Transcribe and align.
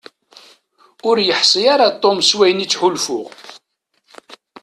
Ur 1.09 1.17
yeḥsi 1.27 1.61
ara 1.73 1.87
Tom 2.01 2.19
s 2.23 2.31
wayen 2.37 2.63
i 2.65 2.67
ttḥulfuɣ. 2.67 3.27